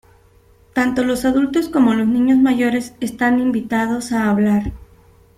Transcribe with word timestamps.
Tanto 0.73 1.03
los 1.03 1.25
adultos 1.25 1.69
como 1.69 1.93
los 1.93 2.07
niños 2.07 2.39
mayores 2.39 2.95
están 3.01 3.39
invitados 3.39 4.11
a 4.13 4.31
hablar. 4.31 4.71